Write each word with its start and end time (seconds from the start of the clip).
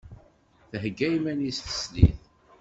Thegga 0.81 1.07
iman-is 1.17 1.59
teslit. 1.65 2.19